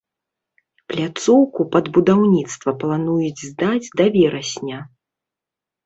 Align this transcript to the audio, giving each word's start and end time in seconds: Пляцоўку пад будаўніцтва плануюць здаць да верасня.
Пляцоўку 0.93 1.61
пад 1.77 1.85
будаўніцтва 1.99 2.75
плануюць 2.83 3.39
здаць 3.51 3.87
да 3.97 4.05
верасня. 4.21 4.79